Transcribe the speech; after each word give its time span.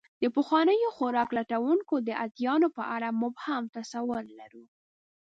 د 0.21 0.23
پخوانیو 0.35 0.89
خوراک 0.95 1.29
لټونکو 1.37 1.95
د 2.07 2.09
ادیانو 2.25 2.67
په 2.77 2.83
اړه 2.95 3.09
مبهم 3.21 3.63
تصور 3.75 4.23
لرو. 4.39 4.63